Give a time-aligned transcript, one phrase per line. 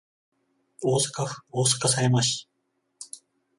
[0.81, 2.47] 大阪府大阪狭山市